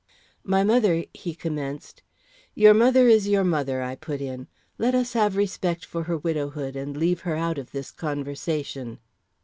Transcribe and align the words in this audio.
"My 0.43 0.63
mother," 0.63 1.05
he 1.13 1.35
commenced. 1.35 2.01
"Your 2.55 2.73
mother 2.73 3.07
is 3.07 3.27
your 3.27 3.43
mother," 3.43 3.83
I 3.83 3.93
put 3.95 4.19
in. 4.19 4.47
"Let 4.79 4.95
us 4.95 5.13
have 5.13 5.35
respect 5.35 5.85
for 5.85 6.05
her 6.05 6.17
widowhood, 6.17 6.75
and 6.75 6.97
leave 6.97 7.19
her 7.21 7.35
out 7.35 7.59
of 7.59 7.71
this 7.71 7.91
conversation." 7.91 8.97